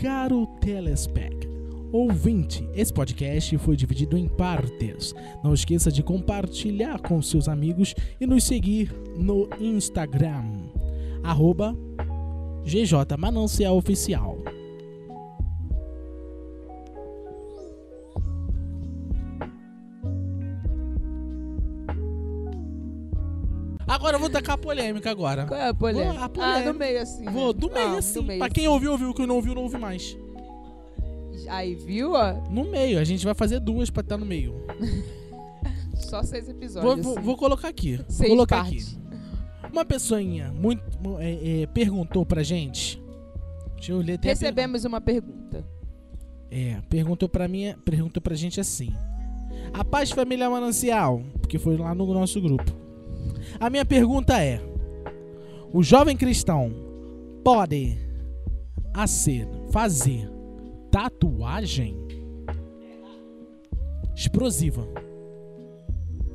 [0.00, 1.48] caro telespec.
[1.90, 5.12] Ouvinte, esse podcast foi dividido em partes.
[5.42, 10.44] Não esqueça de compartilhar com seus amigos e nos seguir no Instagram,
[11.24, 11.76] arroba
[12.64, 14.37] GJ Manancial Oficial.
[24.30, 25.46] Vou tacar a polêmica agora.
[25.46, 26.12] Qual é a polêmica?
[26.12, 26.72] Vou- a Ah, polêmica.
[26.72, 27.24] no meio assim.
[27.24, 28.14] Vou do meio Ah, assim.
[28.20, 29.14] do meio, pra quem ouviu, ouviu.
[29.14, 30.16] Quem não ouviu, não ouve mais.
[31.48, 32.12] Aí, viu?
[32.12, 32.34] ó?
[32.50, 32.98] No meio.
[32.98, 34.54] A gente vai fazer duas pra estar no meio.
[35.96, 37.04] Só seis Vou, episódios.
[37.04, 37.22] vou, assim.
[37.24, 37.96] vou colocar aqui.
[37.96, 38.96] Vou Seis colocar partes.
[38.96, 39.72] aqui.
[39.72, 40.82] Uma pessoinha muito
[41.18, 43.02] é, é, perguntou pra gente.
[43.76, 45.64] Deixa eu ler Recebemos uma pergunta.
[46.50, 48.90] É, perguntou pra mim, perguntou pra gente assim.
[49.72, 52.74] A paz família manancial, porque foi lá no nosso grupo.
[53.58, 54.60] A minha pergunta é:
[55.72, 56.72] o jovem cristão
[57.44, 57.96] pode
[59.06, 60.28] ser fazer
[60.90, 61.96] tatuagem
[64.14, 64.86] explosiva?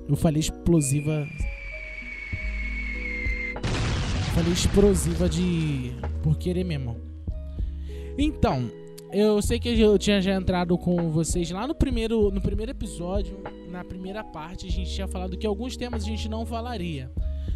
[0.08, 1.27] Eu falei explosiva.
[3.55, 6.97] Eu falei explosiva de por querer mesmo.
[8.17, 8.70] Então,
[9.14, 13.39] eu sei que eu tinha já entrado com vocês lá no primeiro, no primeiro episódio,
[13.70, 17.11] na primeira parte, a gente tinha falado que alguns temas a gente não falaria,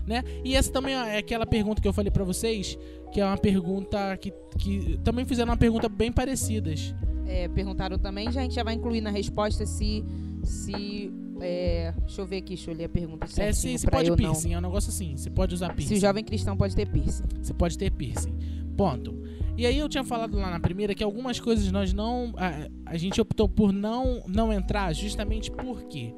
[0.05, 0.23] né?
[0.43, 2.77] E essa também é aquela pergunta que eu falei pra vocês,
[3.11, 6.93] que é uma pergunta que, que também fizeram uma pergunta bem parecidas.
[7.25, 10.03] É, perguntaram também, já a gente já vai incluir na resposta se.
[10.43, 14.09] se é, deixa eu ver aqui, deixa eu ler a pergunta É, se, se pode
[14.09, 14.17] eu não.
[14.17, 15.95] piercing, é um negócio assim, você pode usar piercing.
[15.95, 17.23] Se o jovem cristão pode ter piercing.
[17.41, 18.33] Você pode ter piercing.
[18.75, 19.26] Ponto.
[19.57, 22.31] E aí eu tinha falado lá na primeira que algumas coisas nós não.
[22.37, 26.13] A, a gente optou por não, não entrar justamente por quê?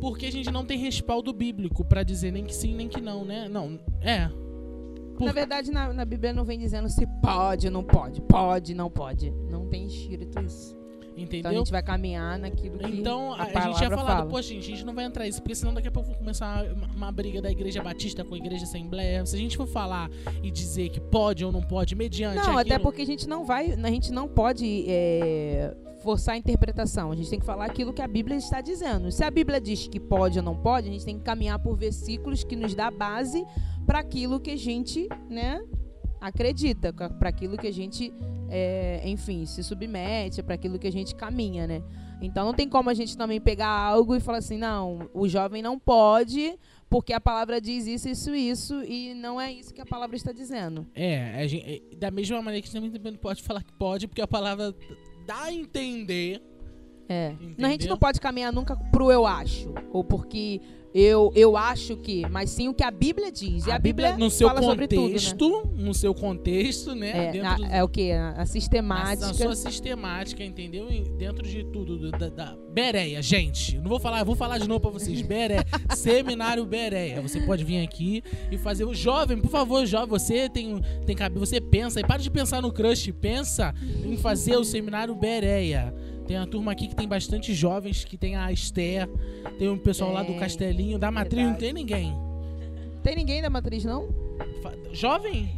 [0.00, 3.24] Porque a gente não tem respaldo bíblico pra dizer nem que sim, nem que não,
[3.24, 3.48] né?
[3.48, 4.28] Não, é.
[5.16, 8.20] Por- Na verdade, na, na Bíblia não vem dizendo se pode não pode.
[8.22, 9.32] Pode, não pode.
[9.50, 10.78] Não tem escrito isso.
[11.22, 11.58] Então a Entendeu?
[11.58, 14.30] gente vai caminhar naquilo que Então a, a, a gente tinha palavra falado, fala.
[14.30, 16.64] poxa, gente, a gente não vai entrar isso, porque senão daqui a pouco vai começar
[16.72, 19.24] uma, uma briga da igreja batista com a igreja assembleia.
[19.26, 20.10] Se a gente for falar
[20.42, 23.44] e dizer que pode ou não pode, mediante Não, até aquilo- porque a gente não
[23.44, 27.10] vai, a gente não pode é, forçar a interpretação.
[27.12, 29.10] A gente tem que falar aquilo que a Bíblia está dizendo.
[29.10, 31.76] Se a Bíblia diz que pode ou não pode, a gente tem que caminhar por
[31.76, 33.44] versículos que nos dá base
[33.86, 35.60] para aquilo que a gente, né,
[36.20, 38.12] acredita, para aquilo que a gente,
[38.48, 41.82] é, enfim, se submete, para aquilo que a gente caminha, né?
[42.20, 45.62] Então não tem como a gente também pegar algo e falar assim, não, o jovem
[45.62, 46.58] não pode
[46.90, 50.32] porque a palavra diz isso, isso, isso e não é isso que a palavra está
[50.32, 50.86] dizendo.
[50.94, 54.22] É, gente- é, da mesma maneira que a gente também pode falar que pode, porque
[54.22, 54.74] a palavra
[55.26, 56.42] dá a entender.
[57.08, 57.30] É.
[57.32, 57.54] Entendeu?
[57.58, 59.72] Não, a gente não pode caminhar nunca pro eu acho.
[59.92, 60.60] Ou porque
[61.00, 63.66] eu, eu acho que, mas sim o que a Bíblia diz.
[63.66, 65.06] E a, Bíblia, no seu fala sobre tudo, né?
[65.08, 67.36] contexto, no seu contexto, né?
[67.36, 68.10] É, na- do- é o que?
[68.12, 69.26] A, a sistemática.
[69.26, 70.88] na sua sistemática, entendeu?
[71.16, 73.76] Dentro de tudo, do- da, da Bereia, gente.
[73.78, 75.20] Não vou falar, vou falar de novo pra vocês.
[75.22, 75.64] Bereia,
[75.94, 77.20] Seminário Bereia.
[77.20, 81.44] Você pode vir aqui e fazer o jovem, por favor, jovem, você tem tem cabelo,
[81.44, 85.94] você pensa e para de pensar no crush, pensa em fazer o Seminário Bereia.
[86.28, 89.08] Tem uma turma aqui que tem bastante jovens, que tem a Esther,
[89.58, 91.60] tem o pessoal lá do Castelinho, da Matriz não verdade.
[91.64, 92.14] tem ninguém.
[93.02, 94.08] Tem ninguém da matriz, não?
[94.92, 95.48] Jovem?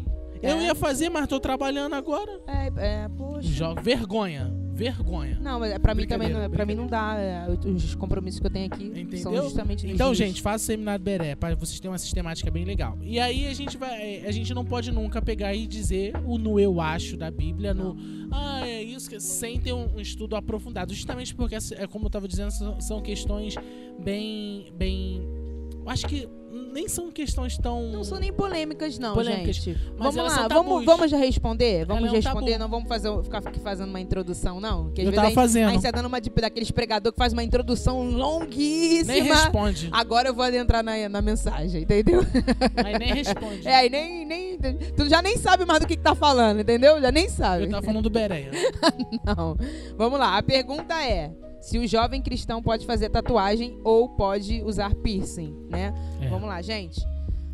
[0.42, 0.66] Eu É.
[0.66, 2.40] ia fazer, mas tô trabalhando agora.
[2.46, 3.74] É, é poxa.
[3.82, 5.38] Vergonha, vergonha.
[5.40, 7.16] Não, mas pra mim também não, pra mim não dá.
[7.18, 8.84] é, os compromissos que eu tenho aqui
[9.18, 9.44] são Entendeu?
[9.44, 10.18] justamente nos Então, dias.
[10.28, 12.96] gente, faça o seminário Beré, para vocês terem uma sistemática bem legal.
[13.02, 16.58] E aí a gente vai, a gente não pode nunca pegar e dizer o no
[16.58, 17.96] eu acho da Bíblia, no
[18.32, 22.10] ah, é isso que sem ter um, um estudo aprofundado, justamente porque é como eu
[22.10, 23.54] tava dizendo, são, são questões
[24.02, 25.22] bem bem
[25.86, 26.28] acho que
[26.72, 29.78] nem são questões tão Não são nem polêmicas, não, Polêmicas, gente.
[29.96, 31.84] mas Vamos lá, vamos, vamos já responder?
[31.84, 32.58] Vamos é um responder, tabu.
[32.64, 34.90] não vamos fazer, ficar aqui fazendo uma introdução, não?
[34.90, 35.68] Que às eu vezes tava a gente- fazendo.
[35.68, 39.12] A gente tá dando uma tipo daqueles pregador que faz uma introdução longuíssima.
[39.12, 39.88] Nem responde.
[39.92, 42.20] Agora eu vou adentrar na, na mensagem, entendeu?
[42.84, 43.60] Aí nem responde.
[43.70, 44.58] É, aí nem, nem.
[44.96, 47.00] Tu já nem sabe mais do que, que tá falando, entendeu?
[47.00, 47.64] Já nem sabe.
[47.64, 48.50] Eu tava falando do Bereia.
[49.24, 49.56] Não.
[49.96, 54.94] Vamos lá, a pergunta é: se o jovem cristão pode fazer tatuagem ou pode usar
[54.94, 55.92] piercing, né?
[56.20, 56.28] É.
[56.28, 57.00] Vamos lá, gente.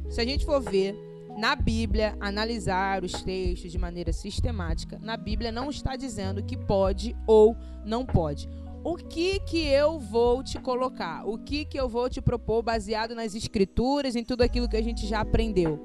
[0.09, 0.95] Se a gente for ver
[1.37, 7.15] na Bíblia, analisar os textos de maneira sistemática, na Bíblia não está dizendo que pode
[7.27, 8.49] ou não pode.
[8.83, 11.27] O que que eu vou te colocar?
[11.27, 14.83] O que que eu vou te propor baseado nas escrituras, em tudo aquilo que a
[14.83, 15.79] gente já aprendeu?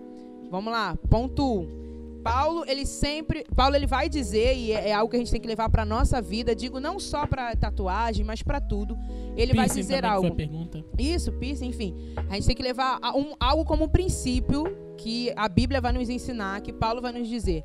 [0.50, 1.60] Vamos lá, ponto 1.
[1.60, 1.91] Um.
[2.24, 5.42] Paulo, ele sempre, Paulo ele vai dizer e é, é algo que a gente tem
[5.42, 8.96] que levar para nossa vida, digo não só para tatuagem, mas para tudo.
[9.36, 10.28] Ele vai Piercing dizer que foi algo.
[10.98, 11.96] Isso, piercing, enfim.
[12.30, 14.64] A gente tem que levar um- algo como princípio
[14.98, 17.64] que a Bíblia vai nos ensinar, que Paulo vai nos dizer.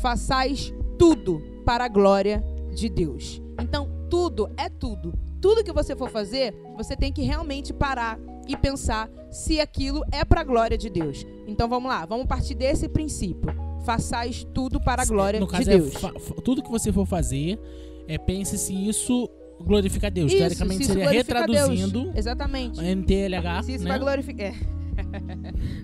[0.00, 2.42] Façais tudo para a glória
[2.74, 3.40] de Deus.
[3.60, 5.12] Então, tudo é tudo.
[5.40, 10.24] Tudo que você for fazer, você tem que realmente parar e pensar se aquilo é
[10.24, 11.24] para a glória de Deus.
[11.46, 13.50] Então vamos lá, vamos partir desse princípio.
[13.84, 15.94] Façais tudo para a glória no caso de é Deus.
[15.94, 16.12] fa-
[16.44, 17.58] tudo que você for fazer,
[18.06, 19.28] é, pense se isso
[19.60, 20.30] glorifica a Deus.
[20.30, 21.26] Isso, Teoricamente se isso seria a Deus.
[21.26, 22.80] retraduzindo Exatamente.
[22.80, 23.90] NTLH, Se isso né?
[23.90, 24.52] vai glorificar.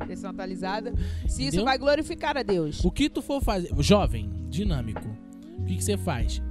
[0.00, 0.04] É.
[0.06, 0.92] Versão atualizada.
[1.26, 1.64] Se isso Entendeu?
[1.64, 2.84] vai glorificar a Deus.
[2.84, 5.00] O que tu for fazer, jovem, dinâmico,
[5.58, 6.42] o que, que você faz?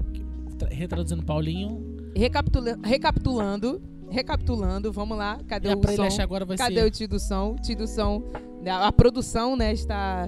[0.58, 1.80] Tra- Retraduzindo Paulinho,
[2.16, 3.82] Recapitula- recapitulando.
[4.10, 5.38] Recapitulando, vamos lá.
[5.48, 6.22] Cadê é o som?
[6.22, 6.86] agora vai Cadê ser.
[6.86, 7.56] o tio do som?
[7.78, 8.24] Do som.
[8.66, 10.28] A a produção, né, está.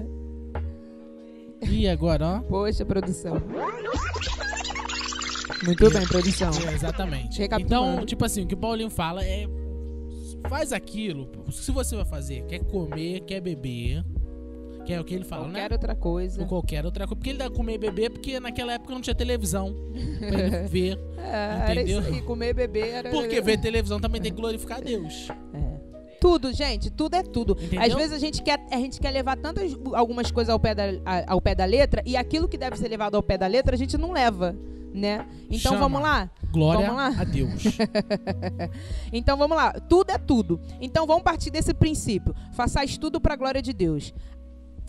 [1.68, 2.40] E agora, ó.
[2.40, 3.34] Poxa, produção.
[5.64, 6.50] Muito bem, produção.
[6.68, 7.42] É, exatamente.
[7.42, 9.46] Então, tipo assim, o que o Paulinho fala é.
[10.48, 11.30] Faz aquilo.
[11.52, 14.02] Se você vai fazer, quer comer, quer beber.
[14.86, 15.76] Que é o que ele fala, Qualquer né?
[15.76, 16.40] outra coisa.
[16.40, 17.16] Ou qualquer outra coisa.
[17.16, 19.76] Porque ele dá comer e beber, porque naquela época não tinha televisão
[20.18, 20.98] pra ele ver.
[21.18, 21.30] É,
[21.70, 22.00] era Entendeu?
[22.00, 23.10] isso aí, comer, beber era.
[23.10, 25.28] Porque ver televisão também tem que glorificar a Deus.
[25.52, 25.69] É.
[26.20, 27.56] Tudo, gente, tudo é tudo.
[27.58, 27.82] Entendeu?
[27.82, 30.84] Às vezes a gente quer, a gente quer levar tantas algumas coisas ao pé, da,
[31.26, 33.78] ao pé da letra e aquilo que deve ser levado ao pé da letra a
[33.78, 34.54] gente não leva,
[34.92, 35.26] né?
[35.46, 35.78] Então Chama.
[35.78, 36.30] vamos lá.
[36.52, 37.22] Glória Vamos lá?
[37.22, 37.62] a Deus.
[39.12, 39.72] Então vamos lá.
[39.72, 40.60] Tudo é tudo.
[40.80, 42.34] Então vamos partir desse princípio.
[42.52, 44.12] Façais tudo para a glória de Deus.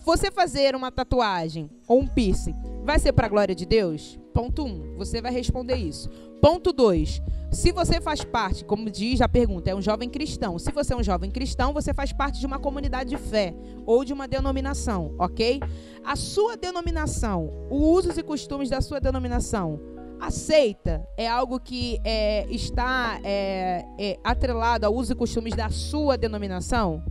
[0.03, 4.19] Você fazer uma tatuagem ou um piercing vai ser para a glória de Deus?
[4.33, 4.67] Ponto 1.
[4.67, 6.09] Um, você vai responder isso.
[6.41, 7.21] Ponto 2.
[7.51, 10.57] Se você faz parte, como diz a pergunta, é um jovem cristão.
[10.57, 13.53] Se você é um jovem cristão, você faz parte de uma comunidade de fé
[13.85, 15.59] ou de uma denominação, ok?
[16.03, 19.79] A sua denominação, os usos e costumes da sua denominação,
[20.19, 26.17] aceita é algo que é, está é, é, atrelado a usos e costumes da sua
[26.17, 27.03] denominação?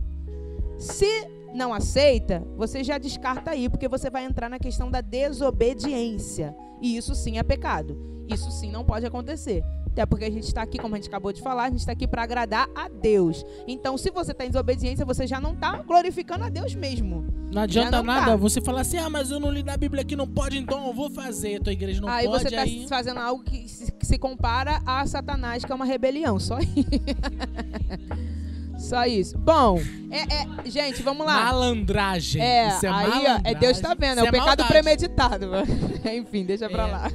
[0.77, 6.55] Se não aceita, você já descarta aí, porque você vai entrar na questão da desobediência.
[6.81, 7.97] E isso sim é pecado.
[8.27, 9.63] Isso sim não pode acontecer.
[9.87, 11.91] Até porque a gente está aqui, como a gente acabou de falar, a gente está
[11.91, 13.45] aqui para agradar a Deus.
[13.67, 17.25] Então, se você está em desobediência, você já não está glorificando a Deus mesmo.
[17.51, 18.35] Não adianta não nada tá.
[18.37, 20.93] você falar assim, ah, mas eu não li na Bíblia que não pode, então eu
[20.93, 21.59] vou fazer.
[21.59, 22.87] Tua igreja não aí pode, você está aí...
[22.87, 26.39] fazendo algo que se, que se compara a Satanás, que é uma rebelião.
[26.39, 26.71] Só isso.
[28.81, 29.37] Só isso.
[29.37, 29.79] Bom,
[30.09, 30.21] é,
[30.65, 31.45] é- gente, vamos lá.
[31.45, 32.41] Malandragem.
[32.41, 33.59] É, Isso é aí ó, é malandragem.
[33.59, 34.67] Deus tá vendo, é Isso o pecado maldade.
[34.69, 35.47] premeditado.
[36.13, 36.91] Enfim, deixa pra É.
[36.91, 37.07] lá.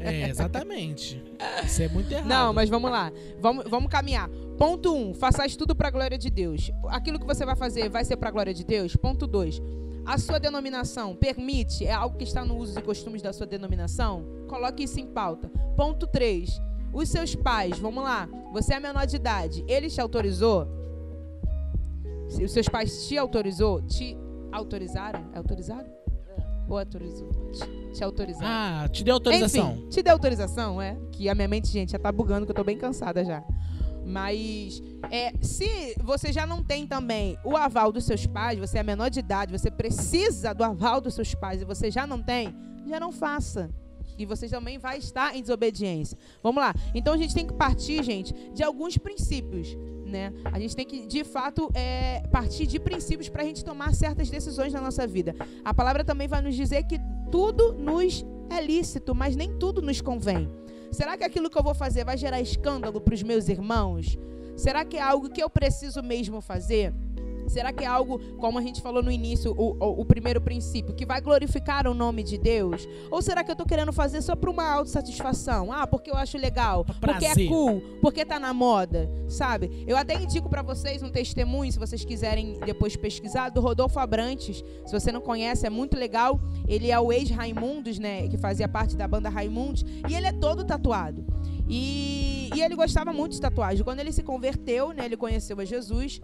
[0.00, 1.22] É, exatamente.
[1.64, 2.26] Isso é muito errado.
[2.26, 3.12] Não, mas vamos lá.
[3.40, 4.28] Vamos, vamos caminhar.
[4.58, 6.70] Ponto 1, um, façais tudo pra glória de Deus.
[6.88, 8.96] Aquilo que você vai fazer vai ser pra glória de Deus?
[8.96, 9.60] Ponto 2.
[10.06, 14.24] A sua denominação permite, é algo que está no uso e costumes da sua denominação?
[14.48, 15.48] Coloque isso em pauta.
[15.76, 16.50] Ponto 3.
[16.92, 18.28] Os seus pais, vamos lá.
[18.52, 20.66] Você é menor de idade, eles te autorizou?
[22.30, 24.16] Se os seus pais te autorizou, te
[24.52, 25.28] autorizaram?
[25.34, 25.90] É autorizado?
[26.68, 27.28] Ou autorizou?
[27.52, 28.46] Te, te autorizaram?
[28.48, 29.72] Ah, te deu autorização.
[29.72, 30.96] Enfim, te deu autorização, é?
[31.10, 33.42] Que a minha mente, gente, já tá bugando, que eu tô bem cansada já.
[34.06, 34.80] Mas
[35.10, 39.10] é, se você já não tem também o aval dos seus pais, você é menor
[39.10, 42.54] de idade, você precisa do aval dos seus pais e você já não tem,
[42.86, 43.68] já não faça.
[44.16, 46.16] E você também vai estar em desobediência.
[46.42, 46.74] Vamos lá.
[46.94, 49.76] Então a gente tem que partir, gente, de alguns princípios.
[50.10, 50.32] Né?
[50.44, 54.28] A gente tem que, de fato, é, partir de princípios para a gente tomar certas
[54.28, 55.34] decisões na nossa vida.
[55.64, 56.98] A palavra também vai nos dizer que
[57.30, 60.50] tudo nos é lícito, mas nem tudo nos convém.
[60.90, 64.18] Será que aquilo que eu vou fazer vai gerar escândalo para os meus irmãos?
[64.56, 66.92] Será que é algo que eu preciso mesmo fazer?
[67.50, 70.94] Será que é algo, como a gente falou no início, o, o, o primeiro princípio,
[70.94, 72.88] que vai glorificar o nome de Deus?
[73.10, 75.72] Ou será que eu estou querendo fazer só para uma autossatisfação?
[75.72, 79.84] Ah, porque eu acho legal, porque é cool, porque tá na moda, sabe?
[79.86, 84.64] Eu até indico para vocês um testemunho, se vocês quiserem depois pesquisar, do Rodolfo Abrantes.
[84.86, 86.40] Se você não conhece, é muito legal.
[86.68, 88.28] Ele é o ex-Raimundos, né?
[88.28, 89.84] Que fazia parte da banda Raimundos.
[90.08, 91.24] E ele é todo tatuado.
[91.68, 93.84] E, e ele gostava muito de tatuagem.
[93.84, 95.04] Quando ele se converteu, né?
[95.04, 96.20] Ele conheceu a Jesus.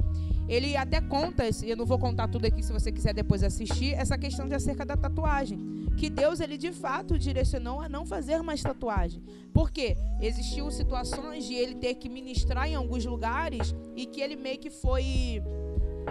[0.49, 4.17] Ele até conta, eu não vou contar tudo aqui se você quiser depois assistir, essa
[4.17, 5.59] questão de acerca da tatuagem.
[5.97, 9.23] Que Deus, ele de fato direcionou a não fazer mais tatuagem.
[9.53, 9.97] Por quê?
[10.21, 14.71] Existiam situações de ele ter que ministrar em alguns lugares e que ele meio que
[14.71, 15.43] foi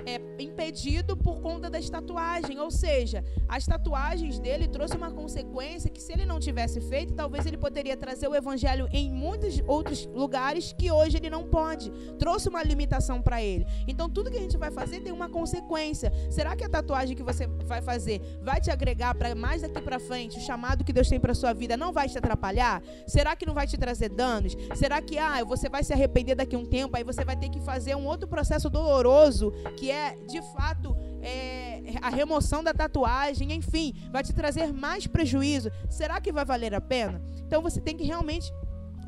[0.06, 2.60] é, impedido por conta das tatuagens.
[2.60, 7.46] Ou seja, as tatuagens dele trouxe uma consequência que se ele não tivesse feito, talvez
[7.46, 11.92] ele poderia trazer o evangelho em muitos outros lugares que hoje ele não pode.
[12.20, 13.66] Trouxe uma limitação para ele.
[13.88, 16.12] Então tudo que a gente vai fazer tem uma consequência.
[16.30, 20.00] Será que a tatuagem que você vai fazer vai te agregar para mais daqui para
[20.00, 22.82] frente, o chamado que Deus tem para sua vida não vai te atrapalhar?
[23.08, 24.56] Será que não vai te trazer danos?
[24.76, 27.50] Será que ah, você vai se arrepender daqui a um tempo, aí você vai ter
[27.50, 29.95] que fazer um outro processo doloroso que é
[30.28, 35.72] de fato é, a remoção da tatuagem, enfim, vai te trazer mais prejuízo.
[35.90, 37.22] Será que vai valer a pena?
[37.46, 38.52] Então você tem que realmente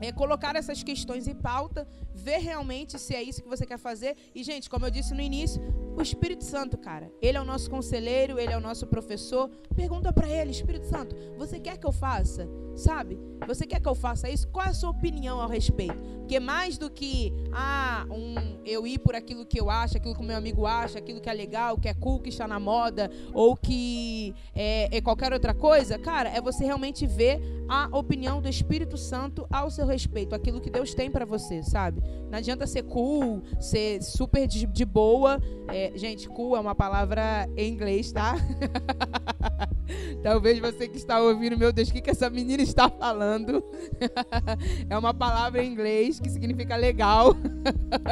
[0.01, 4.17] é, colocar essas questões em pauta, ver realmente se é isso que você quer fazer.
[4.33, 5.61] E, gente, como eu disse no início,
[5.95, 9.49] o Espírito Santo, cara, ele é o nosso conselheiro, ele é o nosso professor.
[9.75, 12.47] Pergunta para ele, Espírito Santo, você quer que eu faça?
[12.75, 13.17] Sabe?
[13.47, 14.47] Você quer que eu faça isso?
[14.49, 15.97] Qual é a sua opinião ao respeito?
[16.19, 20.21] Porque mais do que ah, um, eu ir por aquilo que eu acho, aquilo que
[20.21, 23.09] o meu amigo acha, aquilo que é legal, que é cool, que está na moda,
[23.33, 28.47] ou que é, é qualquer outra coisa, cara, é você realmente ver a opinião do
[28.47, 32.01] Espírito Santo ao seu respeito, aquilo que Deus tem para você, sabe?
[32.29, 35.41] Não adianta ser cool, ser super de, de boa.
[35.69, 38.35] É, gente, cool é uma palavra em inglês, tá?
[40.21, 43.63] Talvez você que está ouvindo, meu Deus, o que, que essa menina está falando?
[44.89, 47.33] é uma palavra em inglês que significa legal.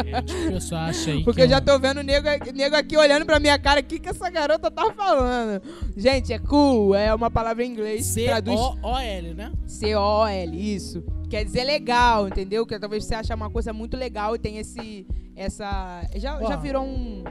[0.06, 3.60] É, acha aí Porque eu já tô vendo o nego, nego aqui olhando pra minha
[3.60, 5.62] cara, o que, que essa garota tá falando?
[5.98, 8.06] Gente, é cool, é uma palavra em inglês.
[8.06, 9.52] C-O-O-L, né?
[9.68, 11.04] C-O-L, isso.
[11.36, 12.66] Quer dizer legal, entendeu?
[12.66, 15.06] Que talvez você ache uma coisa muito legal e tem esse.
[15.36, 16.08] Essa.
[16.16, 17.24] Já, já virou um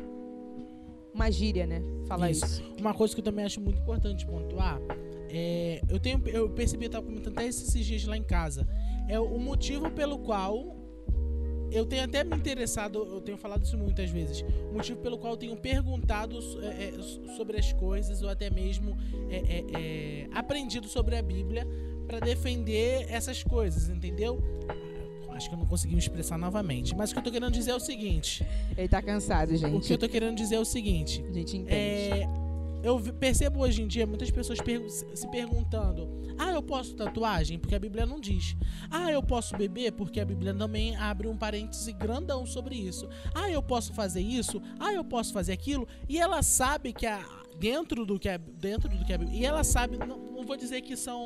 [1.14, 1.80] uma gíria, né?
[2.06, 2.44] Falar isso.
[2.44, 2.75] isso.
[2.80, 4.80] Uma coisa que eu também acho muito importante pontuar
[5.34, 8.68] é, eu tenho eu percebi eu tava comentando até esses dias lá em casa
[9.08, 10.76] é o motivo pelo qual
[11.73, 15.32] eu tenho até me interessado eu tenho falado isso muitas vezes o motivo pelo qual
[15.32, 16.92] eu tenho perguntado é, é,
[17.37, 18.96] sobre as coisas ou até mesmo
[19.28, 21.66] é, é aprendido sobre a Bíblia
[22.06, 24.42] para defender essas coisas entendeu
[25.34, 26.94] Acho que eu não consegui me expressar novamente.
[26.94, 28.46] Mas o que eu tô querendo dizer é o seguinte.
[28.76, 29.75] Ele tá cansado, gente.
[29.75, 31.25] O que eu tô querendo dizer é o seguinte.
[31.28, 31.75] A gente entende.
[31.75, 32.28] É,
[32.82, 36.08] eu percebo hoje em dia muitas pessoas per se perguntando:
[36.38, 37.58] Ah, eu posso tatuagem?
[37.58, 38.56] Porque a Bíblia não diz.
[38.88, 39.92] Ah, eu posso beber?
[39.92, 43.08] Porque a Bíblia também abre um parêntese grandão sobre isso.
[43.34, 44.62] Ah, eu posso fazer isso?
[44.78, 45.88] Ah, eu posso fazer aquilo?
[46.08, 47.20] E ela sabe que a,
[47.58, 50.80] dentro do que é dentro do que é e ela sabe, não, não vou dizer
[50.82, 51.25] que são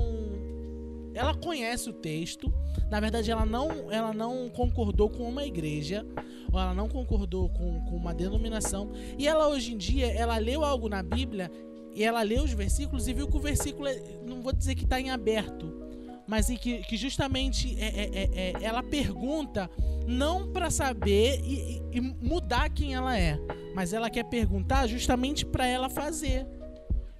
[1.18, 2.52] ela conhece o texto.
[2.88, 6.06] Na verdade, ela não, ela não concordou com uma igreja,
[6.52, 8.92] ou ela não concordou com, com uma denominação.
[9.18, 11.50] E ela hoje em dia, ela leu algo na Bíblia
[11.92, 14.84] e ela leu os versículos e viu que o versículo, é, não vou dizer que
[14.84, 15.82] está em aberto,
[16.28, 19.68] mas que, que justamente é, é, é, é ela pergunta
[20.06, 23.36] não para saber e, e, mudar quem ela é,
[23.74, 26.46] mas ela quer perguntar justamente para ela fazer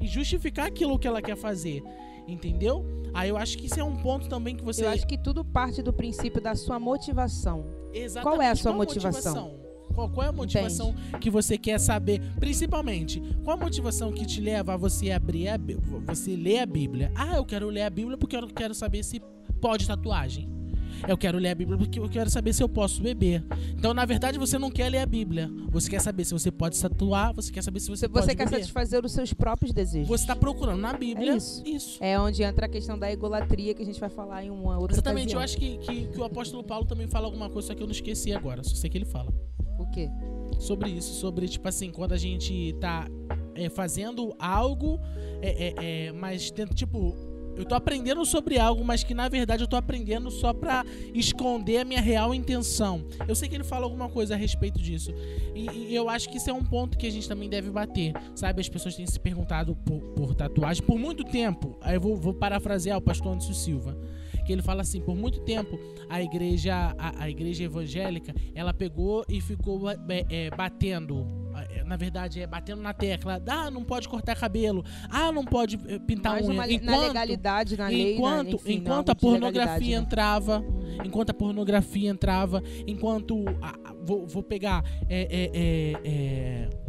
[0.00, 1.82] e justificar aquilo que ela quer fazer.
[2.28, 2.97] Entendeu?
[3.14, 4.84] Aí eu acho que isso é um ponto também que você.
[4.84, 7.64] Eu acho que tudo parte do princípio da sua motivação.
[7.92, 8.22] Exatamente.
[8.22, 9.34] Qual é a sua motivação?
[9.34, 9.68] motivação?
[9.94, 11.18] Qual, qual, é a motivação Entende.
[11.18, 12.20] que você quer saber?
[12.38, 15.58] Principalmente, qual a motivação que te leva a você abrir a,
[16.06, 17.10] você ler a Bíblia?
[17.16, 19.20] Ah, eu quero ler a Bíblia porque eu quero saber se
[19.60, 20.57] pode tatuagem.
[21.06, 23.44] Eu quero ler a Bíblia porque eu quero saber se eu posso beber.
[23.76, 25.50] Então, na verdade, você não quer ler a Bíblia.
[25.70, 28.34] Você quer saber se você pode tatuar, você quer saber se você, você pode Você
[28.34, 28.58] quer beber.
[28.58, 30.08] satisfazer os seus próprios desejos.
[30.08, 31.32] Você está procurando na Bíblia.
[31.32, 31.62] É isso.
[31.66, 31.98] isso.
[32.02, 34.94] É onde entra a questão da egolatria que a gente vai falar em uma outra
[34.94, 35.36] Exatamente.
[35.36, 35.40] Ocasião.
[35.40, 37.86] Eu acho que, que, que o apóstolo Paulo também fala alguma coisa, só que eu
[37.86, 38.62] não esqueci agora.
[38.62, 39.32] Só sei que ele fala.
[39.78, 40.08] O quê?
[40.58, 41.14] Sobre isso.
[41.14, 43.06] Sobre, tipo assim, quando a gente tá
[43.54, 45.00] é, fazendo algo,
[45.40, 47.14] é, é, é mas tenta, tipo
[47.58, 51.78] eu tô aprendendo sobre algo, mas que na verdade eu tô aprendendo só para esconder
[51.78, 53.04] a minha real intenção.
[53.26, 55.12] Eu sei que ele fala alguma coisa a respeito disso.
[55.54, 58.12] E, e, eu acho que isso é um ponto que a gente também deve bater.
[58.36, 61.76] Sabe, as pessoas têm se perguntado por, por tatuagem por muito tempo.
[61.80, 63.98] Aí eu vou, vou parafrasear o pastor Anderson Silva
[64.48, 69.22] que ele fala assim, por muito tempo a igreja a, a igreja evangélica ela pegou
[69.28, 69.96] e ficou é,
[70.30, 71.26] é, batendo
[71.84, 74.84] na verdade é batendo na tecla ah não pode cortar cabelo.
[75.10, 76.72] Ah não pode é, pintar Mais unha.
[76.72, 80.04] enquanto, na legalidade na lei enquanto na, enfim, enquanto a pornografia né?
[80.04, 80.64] entrava
[81.04, 85.26] enquanto a pornografia entrava enquanto a, a, vou, vou pegar é,
[86.04, 86.87] é,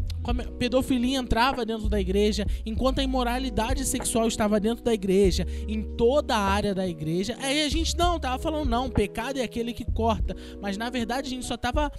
[0.57, 6.35] pedofilia entrava dentro da igreja, enquanto a imoralidade sexual estava dentro da igreja, em toda
[6.35, 7.35] a área da igreja.
[7.39, 11.27] Aí a gente não tava falando não, pecado é aquele que corta, mas na verdade
[11.27, 11.91] a gente só tava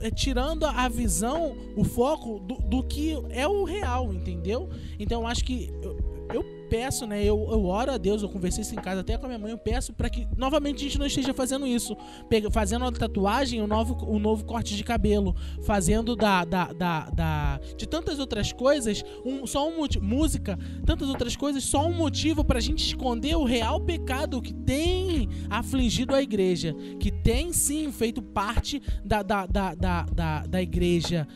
[0.00, 4.68] eh, tirando a visão, o foco do, do que é o real, entendeu?
[4.98, 5.96] Então acho que eu,
[6.32, 7.22] eu peço, né?
[7.22, 9.50] Eu, eu oro a Deus, eu conversei isso em casa até com a minha mãe,
[9.50, 11.96] eu peço para que novamente a gente não esteja fazendo isso.
[12.28, 17.10] Pega, fazendo a tatuagem, o novo, um novo corte de cabelo, fazendo da, da, da,
[17.10, 22.44] da de tantas outras coisas, um, só um música, tantas outras coisas, só um motivo
[22.44, 28.22] pra gente esconder o real pecado que tem afligido a igreja, que tem sim feito
[28.22, 31.26] parte da, da, da, da, da, da igreja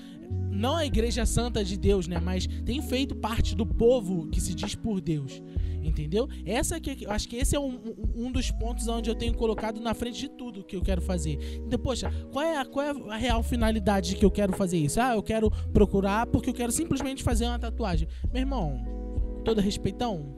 [0.58, 4.54] não a igreja santa de Deus, né, mas tem feito parte do povo que se
[4.54, 5.40] diz por Deus.
[5.82, 6.28] Entendeu?
[6.44, 9.80] Essa que eu acho que esse é um, um, dos pontos onde eu tenho colocado
[9.80, 11.38] na frente de tudo que eu quero fazer.
[11.64, 15.00] Então, poxa, qual é, a, qual é a real finalidade que eu quero fazer isso?
[15.00, 18.06] Ah, eu quero procurar porque eu quero simplesmente fazer uma tatuagem.
[18.30, 18.84] Meu irmão,
[19.44, 20.37] todo respeitão,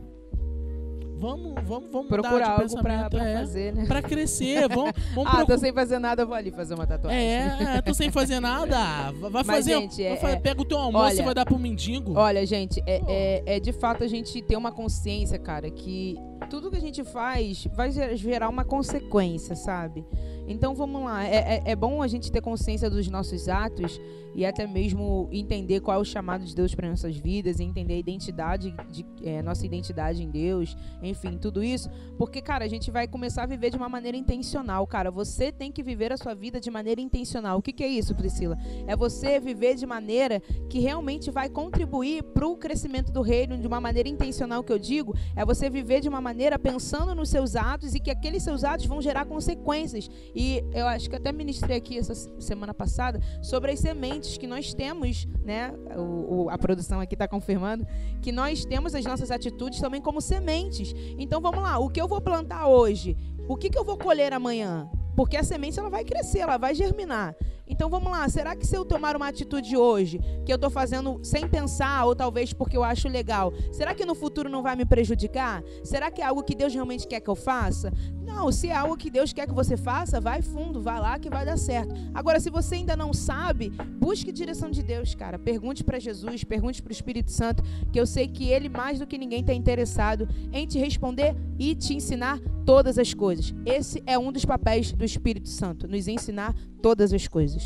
[1.21, 3.85] Vamos, vamos, vamos procurar algo pra, pra é, fazer, né?
[3.87, 7.21] Pra crescer, vamos, vamos Ah, tô sem fazer nada, vou ali fazer uma tatuagem.
[7.21, 9.13] É, tô sem fazer nada.
[9.13, 9.81] Vai Mas, fazer.
[9.81, 12.15] Gente, é, vai, é, pega o teu almoço olha, e vai dar pro mendigo.
[12.17, 16.17] Olha, gente, é, é, é, de fato a gente ter uma consciência, cara, que
[16.49, 20.05] tudo que a gente faz vai gerar uma consequência, sabe?
[20.47, 24.01] Então vamos lá, é, é, é, bom a gente ter consciência dos nossos atos
[24.35, 27.99] e até mesmo entender qual é o chamado de Deus para nossas vidas, entender a
[27.99, 33.07] identidade, de, é, nossa identidade em Deus, enfim, tudo isso, porque, cara, a gente vai
[33.07, 35.11] começar a viver de uma maneira intencional, cara.
[35.11, 37.59] Você tem que viver a sua vida de maneira intencional.
[37.59, 38.57] O que, que é isso, Priscila?
[38.87, 43.67] É você viver de maneira que realmente vai contribuir para o crescimento do reino de
[43.67, 47.57] uma maneira intencional, que eu digo, é você viver de uma maneira pensando nos seus
[47.57, 50.09] atos e que aqueles seus atos vão gerar consequências.
[50.35, 54.73] E eu acho que até ministrei aqui essa semana passada sobre as sementes que nós
[54.73, 55.73] temos, né?
[55.97, 57.85] O, o, a produção aqui está confirmando
[58.23, 60.95] que nós temos as nossas atitudes também como sementes.
[61.19, 63.17] Então vamos lá, o que eu vou plantar hoje?
[63.49, 64.89] O que, que eu vou colher amanhã?
[65.17, 67.35] Porque a semente ela vai crescer, ela vai germinar.
[67.71, 71.21] Então vamos lá, será que se eu tomar uma atitude hoje, que eu estou fazendo
[71.23, 74.85] sem pensar, ou talvez porque eu acho legal, será que no futuro não vai me
[74.85, 75.63] prejudicar?
[75.85, 77.93] Será que é algo que Deus realmente quer que eu faça?
[78.21, 81.29] Não, se é algo que Deus quer que você faça, vai fundo, vai lá que
[81.29, 81.95] vai dar certo.
[82.15, 85.39] Agora, se você ainda não sabe, busque direção de Deus, cara.
[85.39, 87.63] Pergunte para Jesus, pergunte para o Espírito Santo,
[87.93, 91.75] que eu sei que Ele, mais do que ninguém, está interessado em te responder e
[91.75, 93.53] te ensinar todas as coisas.
[93.67, 97.60] Esse é um dos papéis do Espírito Santo, nos ensinar todas as coisas.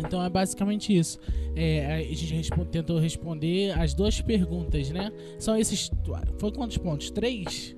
[0.00, 1.18] Então é basicamente isso.
[1.54, 5.10] É, a gente respo tentou responder as duas perguntas, né?
[5.38, 5.90] São esses.
[6.38, 7.10] Foi quantos pontos?
[7.10, 7.74] Três?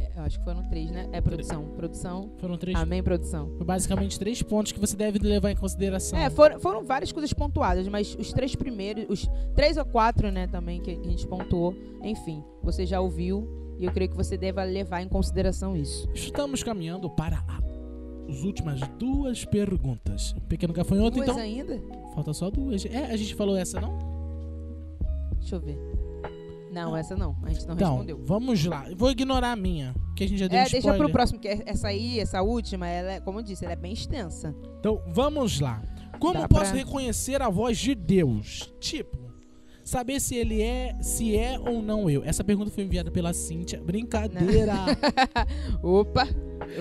[0.00, 1.08] É, eu acho que foram três, né?
[1.12, 1.64] É produção.
[1.76, 2.30] Produção.
[2.38, 2.76] Foram três.
[2.78, 3.50] Amém, produção.
[3.56, 6.18] Foi basicamente três pontos que você deve levar em consideração.
[6.18, 10.46] É, foram, foram várias coisas pontuadas, mas os três primeiros, os três ou quatro, né,
[10.46, 11.74] também que a gente pontuou.
[12.02, 13.48] Enfim, você já ouviu
[13.78, 16.08] e eu creio que você deva levar em consideração isso.
[16.14, 17.65] Estamos caminhando para a
[18.28, 20.34] as últimas duas perguntas.
[20.48, 21.40] Pequeno gafanhoto, duas então.
[21.40, 21.80] ainda?
[22.14, 22.84] Falta só duas.
[22.86, 23.96] É, a gente falou essa, não?
[25.38, 25.78] Deixa eu ver.
[26.72, 26.98] Não, ah.
[26.98, 27.36] essa não.
[27.42, 28.18] A gente não então, respondeu.
[28.22, 28.84] Vamos lá.
[28.96, 31.48] Vou ignorar a minha, que a gente já deu É, um deixa pro próximo, que
[31.48, 34.54] essa aí, essa última, ela é, como eu disse, ela é bem extensa.
[34.78, 35.82] Então, vamos lá.
[36.18, 36.78] Como Dá posso pra...
[36.78, 38.72] reconhecer a voz de Deus?
[38.80, 39.16] Tipo,
[39.82, 42.22] saber se ele é, se é ou não eu.
[42.24, 43.80] Essa pergunta foi enviada pela Cíntia.
[43.80, 44.74] Brincadeira.
[45.82, 46.26] Opa.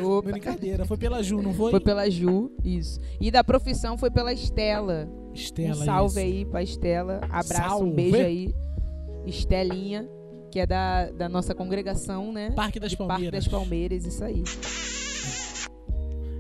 [0.04, 0.32] Opa.
[0.32, 1.72] Brincadeira, foi pela Ju, não foi?
[1.72, 3.00] Foi pela Ju, isso.
[3.20, 5.10] E da profissão foi pela Estela.
[5.34, 6.20] Estela, um salve isso.
[6.20, 7.22] aí pra Estela.
[7.24, 7.90] Abraço, salve.
[7.90, 8.56] um beijo aí.
[9.26, 10.08] Estelinha,
[10.52, 12.52] que é da, da nossa congregação, né?
[12.52, 13.24] Parque das Palmeiras.
[13.24, 14.44] Parque das Palmeiras, isso aí.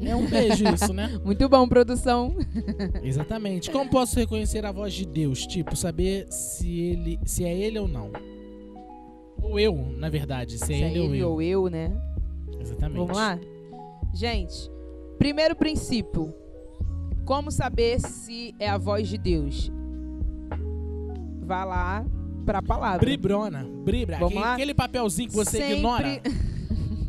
[0.01, 1.19] É um beijo isso, né?
[1.23, 2.35] Muito bom, produção.
[3.01, 3.71] Exatamente.
[3.71, 5.45] Como posso reconhecer a voz de Deus?
[5.47, 8.11] Tipo, saber se ele, se é ele ou não.
[9.41, 11.59] Ou eu, na verdade, se, é se é ele, é ele ou eu.
[11.61, 11.95] ou eu, né?
[12.59, 12.97] Exatamente.
[12.97, 13.39] Vamos lá?
[14.13, 14.71] Gente,
[15.17, 16.33] primeiro princípio.
[17.25, 19.71] Como saber se é a voz de Deus?
[21.41, 22.05] Vá lá
[22.45, 22.99] para a palavra.
[22.99, 24.17] Bribrona, bribra.
[24.17, 24.53] Vamos aquele, lá?
[24.53, 25.73] aquele papelzinho que você Sempre...
[25.73, 26.21] ignora.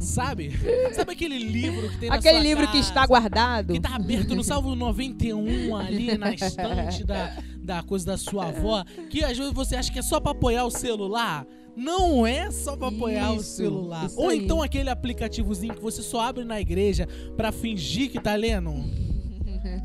[0.00, 0.52] Sabe?
[0.92, 3.72] Sabe aquele livro que tem na Aquele livro casa, que está guardado?
[3.72, 8.84] Que tá aberto no Salvo 91 ali na estante da, da coisa da sua avó.
[9.08, 11.46] Que às vezes você acha que é só pra apoiar o celular.
[11.76, 14.08] Não é só pra apoiar o celular.
[14.16, 18.72] Ou então aquele aplicativozinho que você só abre na igreja pra fingir que tá lendo.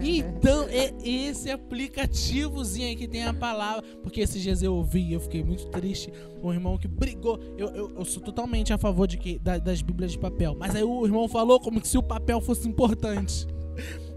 [0.03, 3.83] Então, é esse aplicativozinho aí que tem a palavra.
[4.03, 6.11] Porque esses dias eu ouvi, eu fiquei muito triste.
[6.43, 7.39] Um irmão que brigou.
[7.57, 10.55] Eu, eu, eu sou totalmente a favor de que, da- das Bíblias de papel.
[10.57, 13.47] Mas aí o irmão falou como se o papel fosse importante.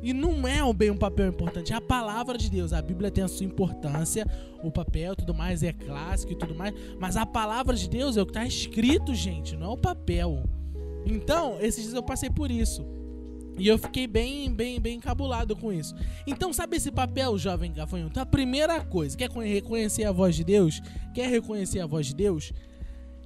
[0.02, 2.72] E não é um bem um papel importante, é a palavra de Deus.
[2.72, 4.26] A Bíblia tem a sua importância,
[4.62, 6.74] o papel tudo mais é clássico e tudo mais.
[6.98, 10.42] Mas a palavra de Deus é o que está escrito, gente, não é o papel.
[11.06, 12.84] Então, esses dias eu passei por isso.
[13.56, 15.94] E eu fiquei bem, bem, bem encabulado com isso.
[16.26, 18.18] Então, sabe esse papel, jovem gafanhoto?
[18.18, 20.82] A primeira coisa, quer conhe- reconhecer a voz de Deus?
[21.14, 22.52] Quer reconhecer a voz de Deus?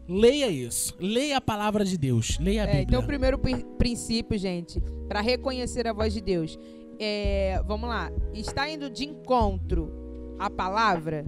[0.08, 0.94] Leia isso.
[0.98, 2.38] Leia a palavra de Deus.
[2.38, 2.84] Leia a É, Bíblia.
[2.84, 6.58] então, o primeiro pri- princípio, gente, para reconhecer a voz de Deus,
[6.98, 11.24] é, vamos lá, está indo de encontro à palavra?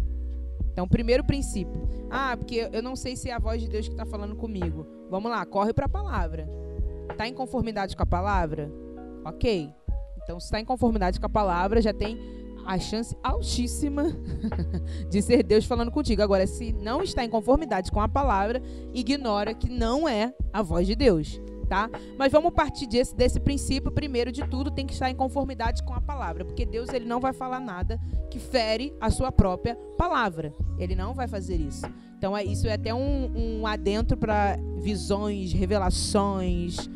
[0.72, 1.88] Então, primeiro princípio.
[2.10, 4.86] Ah, porque eu não sei se é a voz de Deus que está falando comigo.
[5.10, 6.48] Vamos lá, corre para a palavra.
[7.10, 8.70] Está em conformidade com a palavra?
[9.24, 9.68] Ok.
[10.22, 12.16] Então, se está em conformidade com a palavra, já tem
[12.70, 14.16] a chance altíssima
[15.10, 16.22] de ser Deus falando contigo.
[16.22, 18.62] Agora, se não está em conformidade com a palavra,
[18.94, 21.40] ignora que não é a voz de Deus.
[21.68, 21.90] Tá?
[22.16, 23.90] Mas vamos partir desse, desse princípio.
[23.90, 27.20] Primeiro de tudo, tem que estar em conformidade com a palavra, porque Deus ele não
[27.20, 30.54] vai falar nada que fere a sua própria palavra.
[30.78, 31.86] Ele não vai fazer isso.
[32.16, 36.88] Então, é, isso é até um, um adentro para visões, revelações,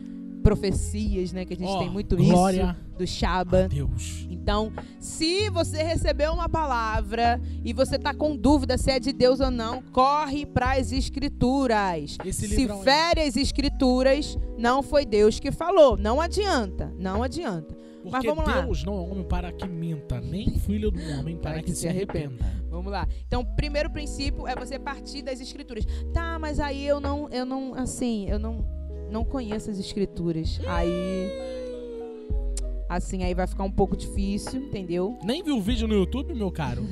[0.44, 1.44] profecias, né?
[1.46, 3.66] Que a gente oh, tem muito glória isso do Shaba.
[3.66, 4.26] Deus.
[4.30, 9.40] Então, se você recebeu uma palavra e você tá com dúvida se é de Deus
[9.40, 12.18] ou não, corre para as escrituras.
[12.24, 15.96] Esse se fere as escrituras, não foi Deus que falou.
[15.96, 17.74] Não adianta, não adianta.
[18.02, 21.52] Porque Mas vamos Deus não é homem para que minta, nem filho do homem para,
[21.52, 22.44] para que, que, se arrependa.
[22.44, 22.64] arrependa.
[22.68, 23.09] Vamos lá.
[23.26, 25.87] Então, o primeiro princípio é você partir das escrituras.
[26.12, 28.62] Tá, mas aí eu não, eu não, assim, eu não,
[29.14, 30.61] não conheço as escrituras.
[30.66, 31.31] Aí.
[32.88, 35.16] Assim, aí vai ficar um pouco difícil, entendeu?
[35.24, 36.83] Nem viu o vídeo no YouTube, meu caro?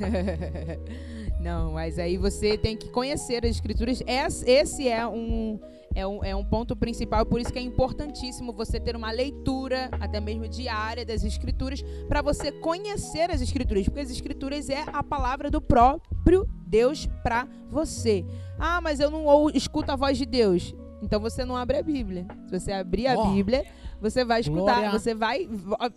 [1.39, 4.01] não, mas aí você tem que conhecer as escrituras.
[4.07, 5.59] Esse é um,
[5.93, 9.89] é um, é um ponto principal, por isso que é importantíssimo você ter uma leitura,
[9.91, 15.03] até mesmo diária, das escrituras, para você conhecer as escrituras, porque as escrituras é a
[15.03, 18.25] palavra do próprio Deus para você.
[18.57, 20.73] Ah, mas eu não ou, escuto a voz de Deus.
[21.03, 22.25] Então você não abre a Bíblia.
[22.45, 23.65] Se você abrir a oh, Bíblia,
[23.99, 24.91] você vai escutar, glória.
[24.91, 25.47] você vai,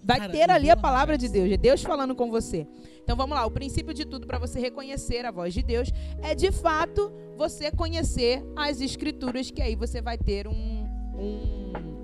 [0.03, 2.67] vai Cara, ter ali a palavra de Deus, é Deus falando com você.
[3.03, 5.93] Então vamos lá, o princípio de tudo para você reconhecer a voz de Deus
[6.23, 11.96] é de fato você conhecer as escrituras, que aí você vai ter um, um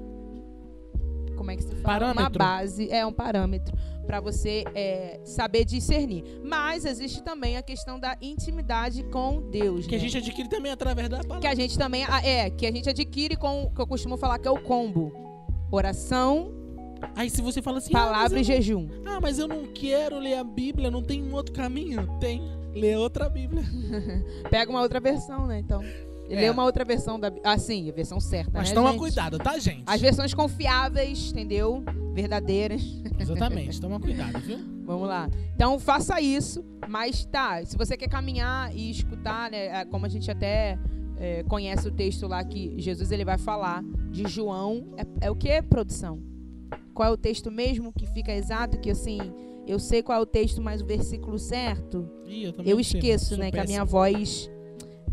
[1.43, 1.99] como é que se fala?
[1.99, 2.23] Parâmetro.
[2.23, 3.77] Uma base, é um parâmetro
[4.07, 6.23] para você é, saber discernir.
[6.45, 9.85] Mas existe também a questão da intimidade com Deus.
[9.87, 9.97] Que né?
[9.97, 11.41] a gente adquire também através da palavra.
[11.41, 14.47] Que a gente também é, que a gente adquire com que eu costumo falar que
[14.47, 15.13] é o combo.
[15.71, 16.53] Oração.
[17.17, 18.89] Aí se você fala assim, palavra ah, e jejum.
[19.05, 22.07] Ah, mas eu não quero ler a Bíblia, não tem um outro caminho?
[22.21, 22.41] Tem.
[22.73, 23.65] Lê outra Bíblia.
[24.49, 25.59] Pega uma outra versão, né?
[25.59, 25.83] Então.
[26.33, 26.41] É.
[26.41, 27.31] Lê uma outra versão da.
[27.45, 28.53] Ah, sim, a versão certa.
[28.55, 28.99] Mas né, toma gente?
[28.99, 29.85] cuidado, tá, gente?
[29.87, 31.85] As versões confiáveis, entendeu?
[32.15, 32.83] Verdadeiras.
[33.19, 34.59] Exatamente, toma cuidado, viu?
[34.85, 35.29] Vamos lá.
[35.55, 39.67] Então faça isso, mas tá, se você quer caminhar e escutar, né?
[39.67, 40.79] É, como a gente até
[41.19, 44.95] é, conhece o texto lá que Jesus ele vai falar de João.
[44.97, 46.21] É, é o que, produção?
[46.95, 48.79] Qual é o texto mesmo que fica exato?
[48.79, 49.19] Que assim,
[49.67, 52.09] eu sei qual é o texto, mas o versículo certo.
[52.27, 53.51] Ih, eu, eu esqueço, né?
[53.51, 54.51] Que a minha voz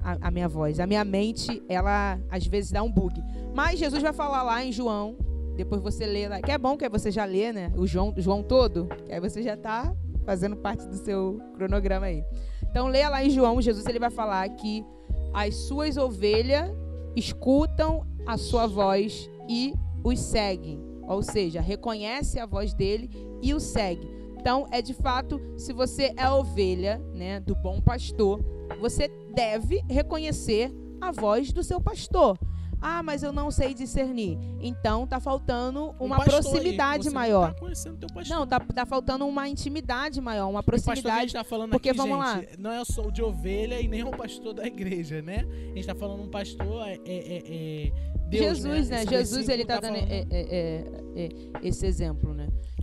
[0.03, 0.79] a, a, minha voz.
[0.79, 3.21] A minha mente, ela às vezes dá um bug.
[3.53, 5.17] Mas Jesus vai falar lá em João,
[5.55, 7.71] depois você lê lá, que é bom que você já lê, né?
[7.75, 9.93] O João, João todo, que aí você já tá
[10.25, 12.23] fazendo parte do seu cronograma aí.
[12.69, 14.85] Então leia lá em João, Jesus ele vai falar que
[15.33, 16.71] as suas ovelhas
[17.15, 20.79] escutam a sua voz e os seguem.
[21.07, 23.09] Ou seja, reconhece a voz dele
[23.41, 24.07] e o segue.
[24.39, 28.39] Então, é de fato, se você é ovelha, né, do bom pastor,
[28.79, 32.37] você deve reconhecer a voz do seu pastor.
[32.81, 34.37] Ah, mas eu não sei discernir.
[34.61, 37.53] Então tá faltando uma um proximidade maior.
[37.53, 41.09] Tá não, tá, tá faltando uma intimidade maior, uma proximidade.
[41.09, 42.55] A gente tá falando porque aqui, vamos gente, lá.
[42.57, 45.45] não é só o de ovelha e nem o pastor da igreja, né?
[45.71, 47.91] A gente tá falando um pastor é, é, é
[48.29, 49.03] Deus, Jesus, né?
[49.03, 49.05] né?
[49.09, 51.29] Jesus ele tá, tá dando é, é, é,
[51.67, 52.38] esse exemplo, né?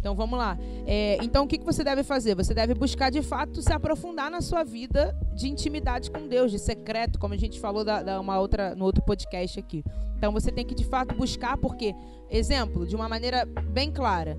[0.07, 0.57] Então vamos lá.
[0.87, 2.37] É, então o que, que você deve fazer?
[2.37, 6.61] Você deve buscar de fato se aprofundar na sua vida de intimidade com Deus, de
[6.61, 9.83] secreto, como a gente falou da, da uma outra, no outro podcast aqui.
[10.17, 11.93] Então você tem que de fato buscar, porque,
[12.31, 14.39] exemplo, de uma maneira bem clara,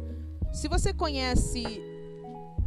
[0.53, 1.65] se você conhece,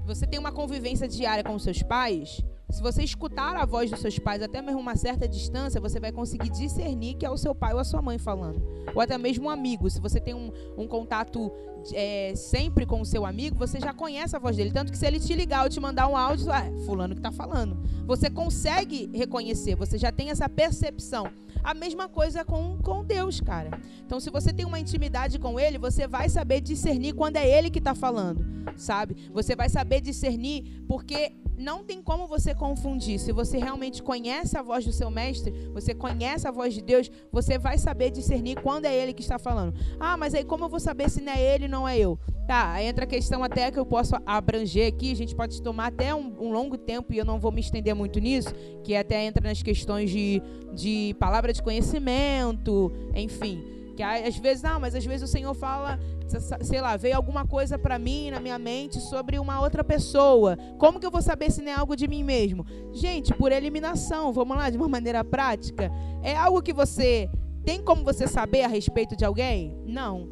[0.04, 4.18] você tem uma convivência diária com seus pais, se você escutar a voz dos seus
[4.18, 7.72] pais até mesmo uma certa distância, você vai conseguir discernir que é o seu pai
[7.72, 8.62] ou a sua mãe falando.
[8.94, 9.88] Ou até mesmo um amigo.
[9.90, 11.50] Se você tem um, um contato
[11.92, 14.70] é, sempre com o seu amigo, você já conhece a voz dele.
[14.70, 17.32] Tanto que se ele te ligar ou te mandar um áudio, ah, fulano que está
[17.32, 17.76] falando.
[18.06, 21.30] Você consegue reconhecer, você já tem essa percepção.
[21.62, 23.70] A mesma coisa com, com Deus, cara.
[24.04, 27.70] Então, se você tem uma intimidade com Ele, você vai saber discernir quando é Ele
[27.70, 28.44] que está falando,
[28.76, 29.28] sabe?
[29.32, 33.18] Você vai saber discernir porque não tem como você confundir.
[33.20, 37.10] Se você realmente conhece a voz do seu mestre, você conhece a voz de Deus,
[37.30, 39.74] você vai saber discernir quando é ele que está falando.
[39.98, 42.18] Ah, mas aí como eu vou saber se não é ele não é eu?
[42.48, 46.12] Tá, entra a questão até que eu posso abranger aqui, a gente pode tomar até
[46.12, 49.46] um, um longo tempo e eu não vou me estender muito nisso, que até entra
[49.46, 50.42] nas questões de,
[50.74, 53.62] de palavra de conhecimento, enfim.
[53.96, 56.00] Que às vezes, não, mas às vezes o Senhor fala
[56.38, 60.56] sei lá, veio alguma coisa para mim na minha mente sobre uma outra pessoa.
[60.78, 62.64] Como que eu vou saber se não é algo de mim mesmo?
[62.92, 65.90] Gente, por eliminação, vamos lá, de uma maneira prática.
[66.22, 67.28] É algo que você
[67.64, 69.76] tem como você saber a respeito de alguém?
[69.86, 70.28] Não.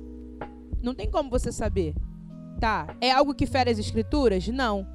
[0.83, 1.95] Não tem como você saber.
[2.61, 2.95] Tá.
[3.01, 4.47] É algo que fere as escrituras?
[4.49, 4.87] Não.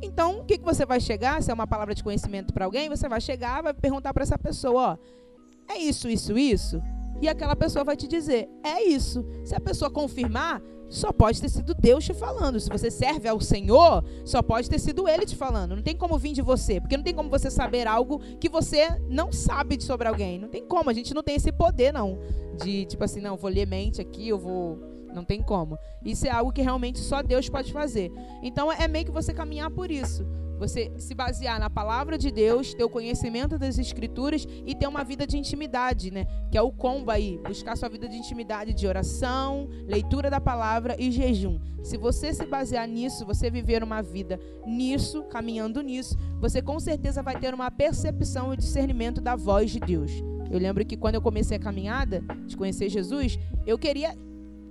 [0.00, 1.42] Então, o que, que você vai chegar?
[1.42, 4.38] Se é uma palavra de conhecimento para alguém, você vai chegar, vai perguntar para essa
[4.38, 6.80] pessoa, ó, é isso, isso, isso?
[7.20, 9.24] E aquela pessoa vai te dizer, é isso.
[9.44, 12.58] Se a pessoa confirmar, só pode ter sido Deus te falando.
[12.58, 15.76] Se você serve ao Senhor, só pode ter sido Ele te falando.
[15.76, 18.88] Não tem como vir de você, porque não tem como você saber algo que você
[19.08, 20.38] não sabe sobre alguém.
[20.38, 22.18] Não tem como, a gente não tem esse poder, não.
[22.62, 24.78] De tipo assim, não, vou ler mente aqui, eu vou
[25.12, 25.78] não tem como.
[26.04, 28.12] Isso é algo que realmente só Deus pode fazer.
[28.42, 30.24] Então é meio que você caminhar por isso.
[30.58, 35.04] Você se basear na palavra de Deus, ter o conhecimento das escrituras e ter uma
[35.04, 36.26] vida de intimidade, né?
[36.50, 40.96] Que é o combo aí, buscar sua vida de intimidade de oração, leitura da palavra
[40.98, 41.58] e jejum.
[41.82, 47.22] Se você se basear nisso, você viver uma vida nisso, caminhando nisso, você com certeza
[47.22, 50.10] vai ter uma percepção e discernimento da voz de Deus.
[50.50, 54.16] Eu lembro que quando eu comecei a caminhada de conhecer Jesus, eu queria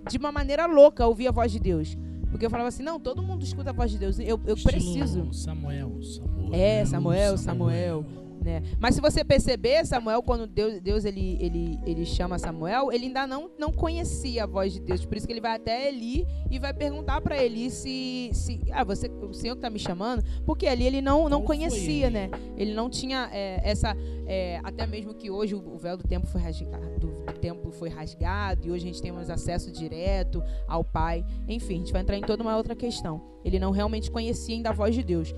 [0.09, 1.97] de uma maneira louca ouvir a voz de Deus.
[2.29, 4.19] Porque eu falava assim, não, todo mundo escuta a voz de Deus.
[4.19, 5.33] Eu, eu preciso.
[5.33, 6.53] Samuel, Samuel.
[6.53, 8.03] É, Samuel, Samuel.
[8.03, 8.26] Samuel.
[8.47, 8.63] Né?
[8.79, 13.27] Mas se você perceber, Samuel, quando Deus, Deus ele, ele, ele chama Samuel, ele ainda
[13.27, 15.05] não, não conhecia a voz de Deus.
[15.05, 18.61] Por isso que ele vai até Eli e vai perguntar para Eli se, se.
[18.71, 20.23] Ah, você, o Senhor que tá me chamando?
[20.45, 22.29] Porque ali ele não, não conhecia, né?
[22.55, 23.93] Ele não tinha é, essa.
[24.25, 28.65] É, até mesmo que hoje o véu do tempo foi rasgado, do, tempo foi rasgado
[28.65, 31.25] e hoje a gente tem mais acesso direto ao Pai.
[31.49, 33.21] Enfim, a gente vai entrar em toda uma outra questão.
[33.43, 35.33] Ele não realmente conhecia ainda a voz de Deus.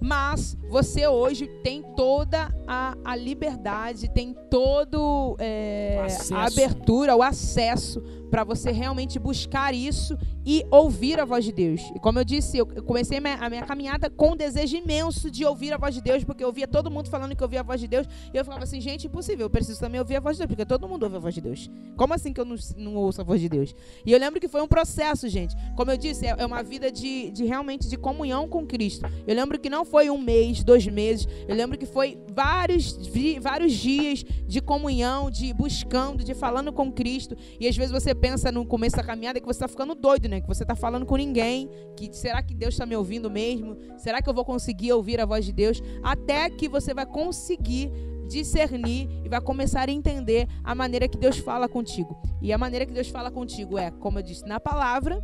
[0.00, 8.02] Mas você hoje tem toda a, a liberdade, tem todo é, a abertura, o acesso
[8.34, 11.80] para você realmente buscar isso e ouvir a voz de Deus.
[11.94, 15.72] E como eu disse, eu comecei a minha caminhada com um desejo imenso de ouvir
[15.72, 17.86] a voz de Deus, porque eu via todo mundo falando que ouvia a voz de
[17.86, 20.48] Deus, e eu falava assim, gente, impossível, eu preciso também ouvir a voz de Deus,
[20.48, 21.70] porque todo mundo ouve a voz de Deus.
[21.96, 23.72] Como assim que eu não, não ouço a voz de Deus?
[24.04, 25.54] E eu lembro que foi um processo, gente.
[25.76, 29.06] Como eu disse, é, é uma vida de, de realmente de comunhão com Cristo.
[29.28, 32.98] Eu lembro que não foi um mês, dois meses, eu lembro que foi vários,
[33.40, 38.50] vários dias de comunhão, de buscando, de falando com Cristo, e às vezes você pensa
[38.50, 40.40] no começo da caminhada que você está ficando doido, né?
[40.40, 41.68] Que você está falando com ninguém.
[41.94, 43.76] Que será que Deus está me ouvindo mesmo?
[43.98, 45.82] Será que eu vou conseguir ouvir a voz de Deus?
[46.02, 47.90] Até que você vai conseguir
[48.26, 52.16] discernir e vai começar a entender a maneira que Deus fala contigo.
[52.40, 55.22] E a maneira que Deus fala contigo é, como eu disse, na palavra,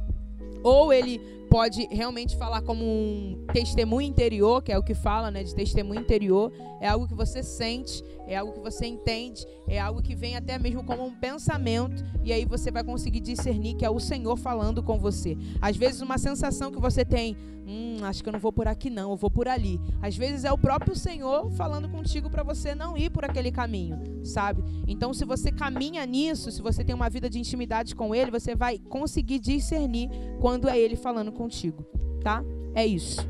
[0.62, 5.42] ou ele pode realmente falar como um testemunho interior, que é o que fala, né,
[5.42, 10.00] de testemunho interior, é algo que você sente, é algo que você entende, é algo
[10.00, 13.90] que vem até mesmo como um pensamento, e aí você vai conseguir discernir que é
[13.90, 15.36] o Senhor falando com você.
[15.60, 18.88] Às vezes uma sensação que você tem, hum, acho que eu não vou por aqui
[18.88, 19.80] não, eu vou por ali.
[20.00, 23.98] Às vezes é o próprio Senhor falando contigo para você não ir por aquele caminho,
[24.24, 24.62] sabe?
[24.86, 28.54] Então se você caminha nisso, se você tem uma vida de intimidade com ele, você
[28.54, 30.08] vai conseguir discernir
[30.40, 31.84] quando é ele falando contigo,
[32.22, 32.44] tá?
[32.76, 33.28] É isso.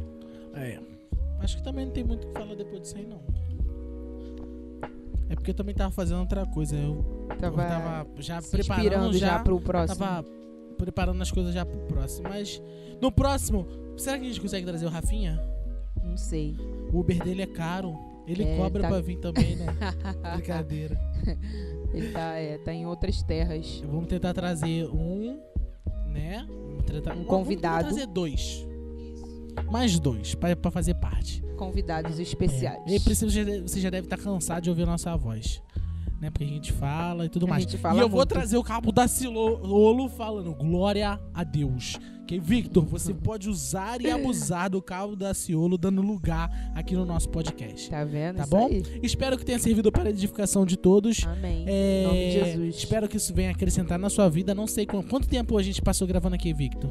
[0.53, 0.79] É.
[1.39, 3.30] Acho que também não tem muito o que falar depois disso aí não.
[5.31, 6.75] É porque eu também tava fazendo outra coisa.
[6.75, 7.05] Eu
[7.39, 9.99] tava, eu tava já preparando já, já pro próximo.
[10.01, 10.29] Tava
[10.77, 12.29] preparando as coisas já pro próximo.
[12.29, 12.61] Mas
[13.01, 13.65] no próximo,
[13.97, 15.41] será que a gente consegue trazer o Rafinha?
[16.03, 16.57] Não sei.
[16.93, 17.97] O Uber dele é caro.
[18.27, 18.89] Ele é, cobra tá...
[18.89, 19.67] pra vir também, né?
[20.35, 21.01] Brincadeira.
[21.95, 23.83] Ele tá, é, tá em outras terras.
[23.87, 25.41] Vamos tentar trazer um,
[26.07, 26.47] né?
[26.87, 27.15] Tentar...
[27.17, 27.85] Um convidado.
[27.85, 28.67] Vamos trazer dois.
[29.63, 31.43] Mais dois, para fazer parte.
[31.57, 32.81] Convidados especiais.
[32.87, 32.97] É.
[32.97, 35.63] E você já deve estar cansado de ouvir a nossa voz.
[36.21, 36.29] Né?
[36.29, 37.65] Porque a gente fala e tudo a mais.
[37.65, 38.11] e eu muito.
[38.11, 41.99] vou trazer o cabo da Silolo falando glória a Deus.
[42.27, 47.07] Que Victor, você pode usar e abusar do cabo da Ciolo dando lugar aqui no
[47.07, 47.89] nosso podcast.
[47.89, 48.37] Tá vendo?
[48.37, 48.67] Tá bom?
[48.67, 48.85] Aí.
[49.03, 51.27] Espero que tenha servido para a edificação de todos.
[51.27, 51.65] Amém.
[51.67, 52.77] É, em nome de Jesus.
[52.77, 54.55] Espero que isso venha acrescentar na sua vida.
[54.55, 56.91] Não sei quanto, quanto tempo a gente passou gravando aqui, Victor.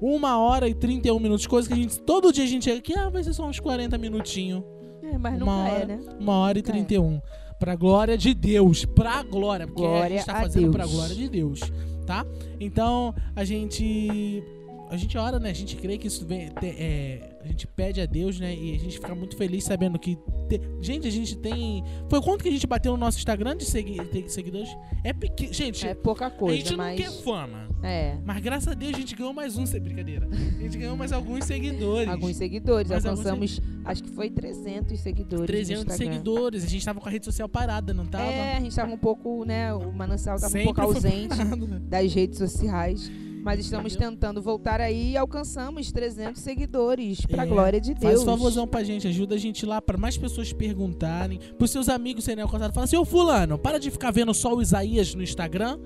[0.00, 2.00] Uma hora e 31 minutos, coisa que a gente.
[2.00, 4.62] Todo dia a gente chega aqui, ah, vai ser só uns 40 minutinhos.
[5.02, 6.00] É, mas uma nunca hora, é, né?
[6.20, 7.14] Uma hora e Nunca 31.
[7.14, 7.22] É.
[7.58, 8.84] Pra glória de Deus.
[8.84, 9.66] Pra glória.
[9.66, 10.76] Porque a Glória gente tá a fazendo Deus.
[10.76, 11.60] pra glória de Deus.
[12.06, 12.24] Tá?
[12.60, 14.42] Então, a gente.
[14.90, 15.50] A gente ora, né?
[15.50, 16.50] A gente crê que isso vem.
[16.62, 18.54] é, a gente pede a Deus, né?
[18.54, 20.16] E a gente fica muito feliz sabendo que.
[20.48, 21.84] te- gente, a gente tem.
[22.08, 24.68] Foi quanto que a gente bateu no nosso Instagram de segui- de seguidores?
[25.04, 25.52] É pequeno.
[25.52, 27.00] Gente, É pouca a coisa, gente não mas.
[27.00, 27.68] quer fama.
[27.82, 28.16] É.
[28.24, 30.28] Mas graças a Deus a gente ganhou mais um, sem brincadeira.
[30.32, 32.08] A gente ganhou mais alguns seguidores.
[32.08, 32.90] Alguns seguidores.
[32.90, 35.40] Mas alguns Alcançamos, acho que foi 300 seguidores.
[35.40, 36.12] no 300 Instagram.
[36.12, 36.64] seguidores.
[36.64, 38.24] A gente tava com a rede social parada, não tava?
[38.24, 39.72] É, a gente tava um pouco, né?
[39.72, 41.80] O Manancial tava Sempre um pouco ausente parado, né?
[41.88, 43.08] das redes sociais.
[43.48, 47.24] Mas estamos tentando voltar aí e alcançamos 300 seguidores.
[47.24, 48.12] Pra É, glória de Deus.
[48.12, 51.88] Faz um favorzão pra gente, ajuda a gente lá pra mais pessoas perguntarem, pros seus
[51.88, 52.74] amigos serem alcançados.
[52.74, 55.78] Fala assim, ô fulano, para de ficar vendo só o Isaías no Instagram,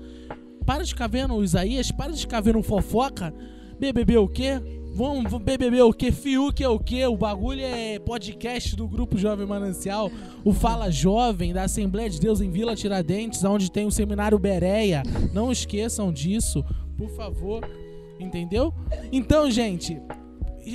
[0.65, 3.33] para de ficar vendo o Isaías, para de ficar vendo o fofoca,
[3.79, 4.61] BBB o quê?
[4.93, 6.11] Vamos, vamos BBB o que?
[6.11, 7.03] Fiuk é o que?
[7.07, 10.11] O bagulho é podcast do Grupo Jovem Manancial,
[10.43, 15.01] o Fala Jovem da Assembleia de Deus em Vila Tiradentes, onde tem o Seminário Bereia.
[15.33, 16.63] Não esqueçam disso,
[16.97, 17.61] por favor.
[18.19, 18.73] Entendeu?
[19.11, 19.99] Então, gente,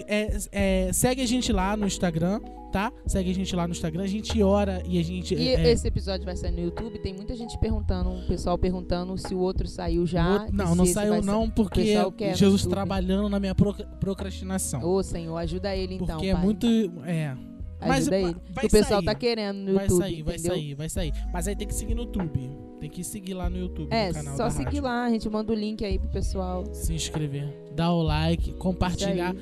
[0.07, 2.41] é, é, segue a gente lá no Instagram,
[2.73, 2.93] tá?
[3.07, 5.35] Segue a gente lá no Instagram, a gente ora e a gente.
[5.35, 6.99] E é, esse episódio vai sair no YouTube.
[6.99, 10.29] Tem muita gente perguntando, o pessoal perguntando se o outro saiu já.
[10.43, 11.53] outro- não, não saiu vai não, sair.
[11.55, 14.83] porque Jesus trabalhando na minha proc- procrastinação.
[14.85, 16.07] Ô, Senhor, ajuda ele então.
[16.17, 16.45] porque é pai.
[16.45, 16.67] muito.
[17.07, 17.35] É.
[17.81, 18.37] Mas Ajuda ele.
[18.51, 19.05] vai que o pessoal sair.
[19.07, 20.01] tá querendo no vai YouTube.
[20.03, 20.53] sair, vai entendeu?
[20.53, 21.13] sair, vai sair.
[21.33, 22.51] Mas aí tem que seguir no YouTube.
[22.81, 24.83] Tem que seguir lá no YouTube, É, no canal só seguir rádio.
[24.85, 26.65] lá, a gente manda o link aí pro pessoal.
[26.73, 29.35] Se inscrever, dar o like, compartilhar,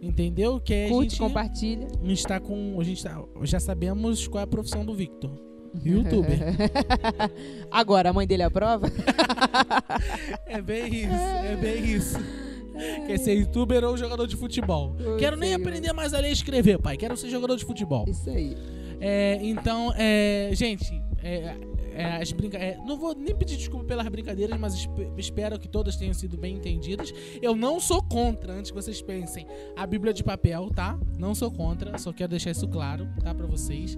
[0.00, 0.60] entendeu?
[0.60, 1.88] Que Curte, gente, compartilha.
[2.02, 5.30] a gente tá com, a gente tá- já sabemos qual é a profissão do Victor.
[5.84, 6.38] Youtuber.
[7.68, 8.86] Agora, a mãe dele aprova?
[10.46, 12.18] É bem isso, é bem isso.
[13.06, 14.96] Quer ser youtuber ou jogador de futebol?
[14.98, 15.60] Ô, Quero nem Senhor.
[15.62, 16.96] aprender mais a ler e escrever, pai.
[16.96, 18.04] Quero ser jogador de futebol.
[18.08, 18.56] Isso aí.
[19.00, 20.84] É, então, é, gente,
[21.22, 21.54] é,
[21.94, 25.68] é, as brinca é, não vou nem pedir desculpa pelas brincadeiras, mas esp- espero que
[25.68, 27.12] todas tenham sido bem entendidas.
[27.40, 30.98] Eu não sou contra, antes que vocês pensem, a Bíblia de papel, tá?
[31.18, 33.96] Não sou contra, só quero deixar isso claro, tá, pra vocês.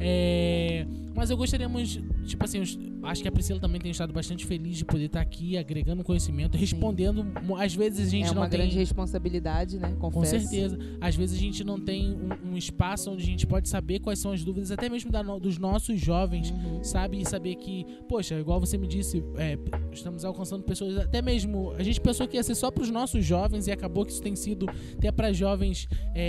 [0.00, 2.60] É, mas eu gostaríamos, tipo assim,
[3.02, 6.56] acho que a Priscila também tem estado bastante feliz de poder estar aqui agregando conhecimento,
[6.56, 7.24] respondendo.
[7.42, 8.60] mo- Às vezes a gente é uma não tem.
[8.60, 9.94] grande responsabilidade, né?
[9.98, 10.46] Com Confesso.
[10.48, 10.78] certeza.
[11.00, 14.18] Às vezes a gente não tem um, um espaço onde a gente pode saber quais
[14.18, 16.84] são as dúvidas, até mesmo da dos nossos jovens, Uhum.
[16.84, 17.18] sabe?
[17.20, 19.58] E saber que, poxa, igual você me disse, é,
[19.92, 21.72] estamos alcançando pessoas, até mesmo.
[21.72, 24.22] A gente pensou que ia ser só para os nossos jovens e acabou que isso
[24.22, 25.86] tem sido até para jovens.
[26.14, 26.28] é,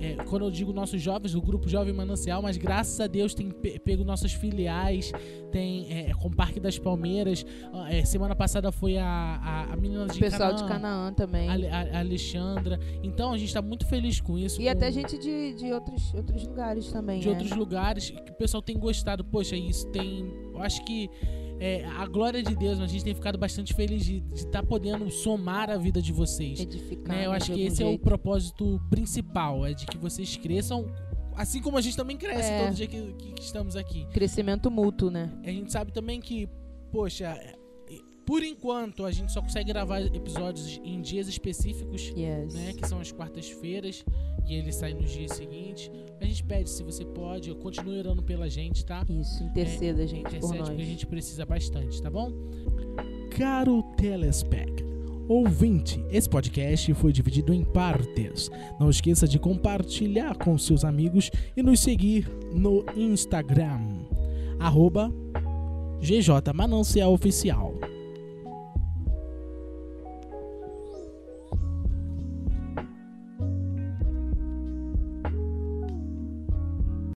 [0.00, 3.34] é, é, quando eu digo nossos jovens, do grupo Jovem Manancial, mas graças a Deus
[3.34, 5.12] tem pe- pego nossas filiais,
[5.50, 7.44] tem é, com o Parque das Palmeiras.
[7.88, 10.80] é, semana passada foi a, a, a menina de pessoal de Canaã.
[10.80, 11.48] Canaã também.
[11.48, 12.78] A- a Alexandra.
[13.02, 14.60] Então a gente tá muito feliz com isso.
[14.60, 17.20] E com- até gente de, de outros, outros lugares também.
[17.20, 17.32] de né?
[17.32, 19.24] outros lugares que o pessoal tem gostado.
[19.24, 20.24] Poxa, isso tem.
[20.54, 21.08] Eu acho que
[21.58, 25.68] é, a glória de Deus, a gente tem ficado bastante feliz de estar podendo somar
[25.68, 26.58] a vida de vocês.
[26.60, 27.14] Edificar.
[27.16, 27.26] Né?
[27.26, 28.02] Eu acho que esse é o jeito.
[28.02, 30.86] propósito principal, é de que vocês cresçam.
[31.36, 32.64] Assim como a gente também cresce É.
[32.66, 34.06] todo dia que, que- estamos aqui.
[34.12, 35.30] Crescimento mútuo, né?
[35.44, 36.48] A gente sabe também que,
[36.92, 37.38] poxa,
[38.26, 42.54] por enquanto a gente só consegue gravar episódios em dias específicos Yes.
[42.54, 44.04] né, que são as quartas-feiras
[44.46, 45.90] e ele sai nos dias seguintes.
[46.20, 49.04] A gente pede se você pode, continue orando pela gente, tá?
[49.08, 50.68] Isso, interceda, gente, por Intercede nós.
[50.68, 52.30] porque a gente precisa bastante, tá bom?
[53.36, 54.84] Caro telespec,
[55.30, 58.50] ouvinte, esse podcast foi dividido em partes.
[58.80, 63.78] Não esqueça de compartilhar com seus amigos e nos seguir no Instagram,
[64.58, 65.12] arroba
[66.00, 67.89] GJ Manancial Oficial.